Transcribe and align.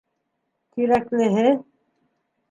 Тирәклеһе. 0.77 1.43